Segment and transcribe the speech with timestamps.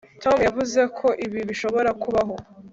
[0.23, 2.35] Tom yavuze ko ibi bishobora kubaho